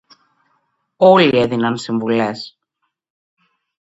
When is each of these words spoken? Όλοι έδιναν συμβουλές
Όλοι 0.97 1.37
έδιναν 1.37 1.77
συμβουλές 1.77 2.57